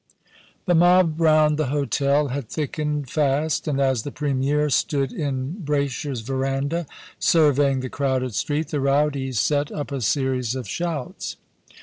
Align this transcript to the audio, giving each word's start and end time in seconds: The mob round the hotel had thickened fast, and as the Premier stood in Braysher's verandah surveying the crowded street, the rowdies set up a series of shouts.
The 0.65 0.73
mob 0.73 1.21
round 1.21 1.57
the 1.57 1.67
hotel 1.67 2.29
had 2.29 2.49
thickened 2.49 3.07
fast, 3.07 3.67
and 3.67 3.79
as 3.79 4.01
the 4.01 4.09
Premier 4.09 4.71
stood 4.71 5.13
in 5.13 5.61
Braysher's 5.63 6.21
verandah 6.21 6.87
surveying 7.19 7.81
the 7.81 7.87
crowded 7.89 8.33
street, 8.33 8.69
the 8.69 8.81
rowdies 8.81 9.39
set 9.39 9.71
up 9.71 9.91
a 9.91 10.01
series 10.01 10.55
of 10.55 10.67
shouts. 10.67 11.37